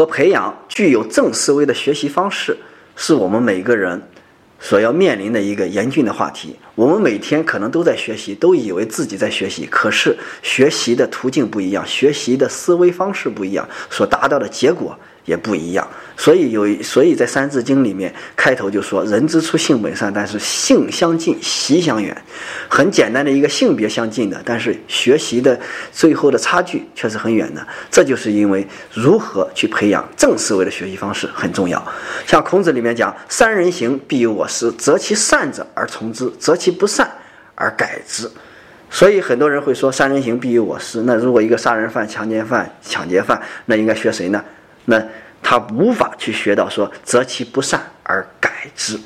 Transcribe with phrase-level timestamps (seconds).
[0.00, 2.56] 和培养具有正思维的学习方式，
[2.96, 4.00] 是我们每个人
[4.58, 6.56] 所要面临的一个严峻的话题。
[6.74, 14.98] 我们每天可能都在学习，都以为自己在学习，可是学习的途径不一样，学习的思维方式不一样，所达到的结果。
[15.30, 22.16] 也不一样，所以有，所以在《三字经》里面开头就说：“人之初，性本善，但是性相近，习相远。”
[22.68, 25.56] 很简单的一个性别相近的，但是学习的
[25.92, 27.64] 最后的差距却是很远的。
[27.92, 31.80] 这就是因为如何去培养正思维的学习方式很重要。
[32.26, 34.72] 像孔子里面讲：“三人行，必有我师。
[34.72, 37.08] 择其善者而从之，择其不善
[37.54, 38.28] 而改之。”
[38.90, 44.44] 所以很多人会说：“三人行，必有我师。”那如果一个杀人犯、强奸犯、抢劫犯，那应该学谁呢？
[44.90, 45.00] 那
[45.40, 48.98] 他无法去学到说择其不善而改之，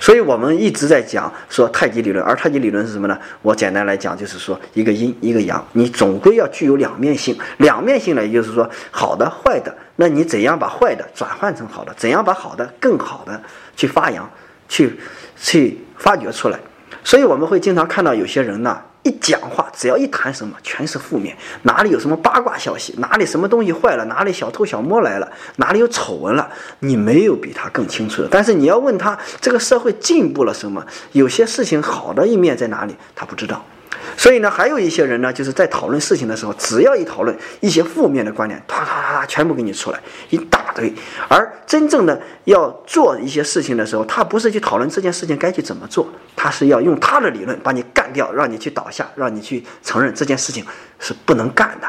[0.00, 3.16] 所以我们一直在讲说太极理论，而太极理论是什么呢？
[3.40, 7.38] 我简单来讲就是说一个阴一个阳，你总归要具有两面性。
[7.58, 11.94] 两面性呢，也就是说好的坏的，那你怎样把坏的转换成好的？
[11.96, 13.40] 怎样把好的更好的
[13.76, 14.28] 去发扬、
[14.68, 14.98] 去
[15.36, 16.58] 去发掘出来？
[17.04, 18.82] 所以我们会经常看到有些人呢。
[19.08, 21.34] 一讲话，只要一谈什么，全是负面。
[21.62, 26.46] 哪里有什么八卦消息，哪里什么东西坏了，哪里小偷小摸来了，哪里有丑闻了，
[26.80, 28.28] 你没有比他更清楚的。
[28.30, 30.84] 但是你要问他，这个社会进步了什么？
[31.12, 32.94] 有些事情好的一面在哪里？
[33.16, 33.64] 他不知道。
[34.18, 40.92] 所以呢，还有一些人呢，就是在讨论事情的时候，只要一讨论一些负面的观点，啪啪啪，全部给你出来一大堆。
[41.28, 50.66] 而真正的要做一些事情的时候，他不是去讨论这件事情该去怎么做，他是要用他的理论把你干掉，让你去倒下，让你去承认这件事情
[50.98, 51.88] 是不能干的。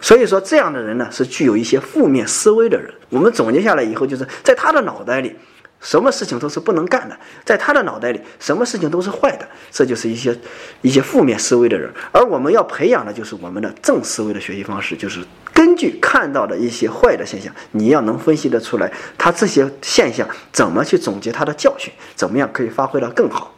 [0.00, 2.88] 所以说，这样的人呢，是具有一些负面思维的人。
[3.08, 5.36] 我们总结下来以后，就是在他的脑袋里。
[5.80, 10.36] 什么事情都是不能干的，在他的脑袋里，什么事情都是坏的，这就是一些
[10.82, 11.90] 一些负面思维的人。
[12.12, 23.54] 而我们要培养的就是我们的正思维的学习方式，就是根据看到的一些坏的现象，你要能分析得出来，他这些现象怎么去总结他的教训，怎么样可以发挥得更好。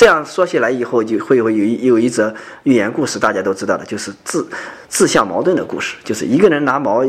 [0.00, 4.48] 这样说起来以后，就会有有一有一则寓言故事，大家都知道的，就是自
[4.88, 5.94] 自相矛盾的故事。
[6.02, 7.04] 就是一个人拿矛，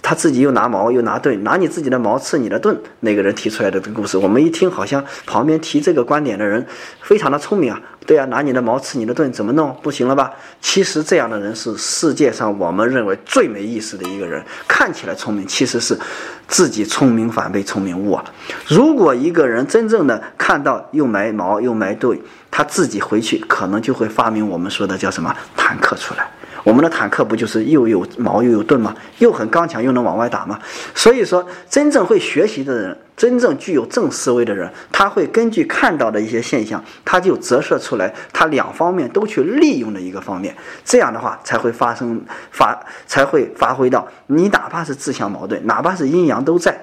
[0.00, 2.80] 他自己又拿矛又拿盾，拿你自己的矛刺你的盾。
[3.00, 6.64] 那个人提出来的这个故事，我们一听，好像旁边提这个观点的人
[7.02, 7.82] 非常的聪明啊。
[8.06, 9.76] 对呀，拿你的矛刺你的盾，怎么弄？
[9.82, 10.32] 不行了吧？
[10.60, 14.40] 其实这样的人是世界上我们认为最没意思的一个人。
[14.68, 15.98] 看起来聪明，其实是
[16.46, 18.24] 自己聪明反被聪明误啊。
[18.68, 22.16] 如果一个人真正的看到又埋矛又埋盾，
[22.50, 26.30] 他自己回去可能就会发明我们说的叫什么坦克出来。
[26.66, 28.92] 我们的坦克不就是又有矛又有盾吗？
[29.18, 30.58] 又很刚强又能往外打吗？
[30.96, 40.56] 所以说，真正会学习的人，真正具有正思维的人，他会根据看到的一些现象，他就折射出来他两方面都去利用的一个方面。
[40.84, 42.76] 这样的话才会发生发
[43.06, 46.76] 才会发挥到你哪怕是自相矛盾，哪怕是阴阳都在，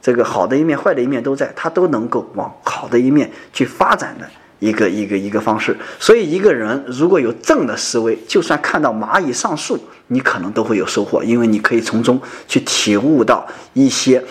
[0.00, 4.28] 这个好的一面、坏的一面都在，他都能够往好的一面去发展的。
[4.58, 14.22] 一个一个一个方式，所以一个人如果有正的思维，就算看到蚂蚁上树，你可能都会有收获，因为你可以从中去体悟到一些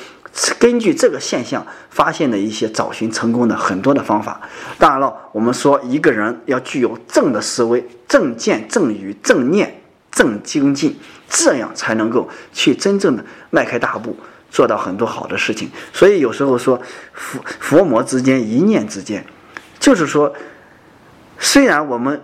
[0.60, 4.42] 根据这个现象发现的一些找寻成功的很多的方法。
[4.78, 11.00] 当然了，我们说一个人要具有正的思维、正见、正语、正念、正精进，
[11.30, 14.16] 这样才能够去真正的迈开大步，
[14.52, 15.70] 做到很多好的事情。
[15.94, 16.80] 所以有时候说
[17.14, 19.26] 佛佛魔之间一念之间。
[19.88, 20.34] 就是说，
[21.40, 22.22] 虽然我们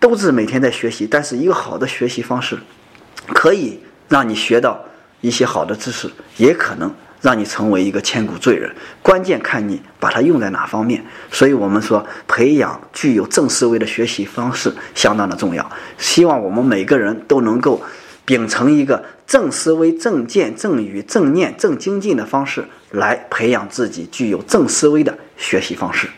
[0.00, 2.58] 都是每天在学习，但是一个好的学习方式，
[3.28, 4.84] 可以让你学到
[5.20, 8.68] 一些好的知识，也可能让你成为一个千古罪人。
[9.00, 11.04] 关键看你把它用在哪方面。
[11.30, 15.70] 所以我们说，培养具有正思维的学习方式相当的重要。
[15.96, 17.80] 希望我们每个人都能够
[18.24, 26.08] 秉承一个正思维、正见、正语、正念、正精进的方式，来培养自己具有正思维的学习方式。